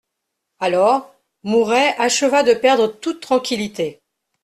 [0.59, 1.13] Alors,
[1.43, 4.01] Mouret acheva de perdre toute tranquillité.